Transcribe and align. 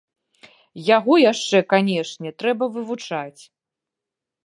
Яго 0.97 1.13
яшчэ, 1.31 1.57
канечне, 1.75 2.29
трэба 2.43 2.73
вывучаць. 2.79 3.41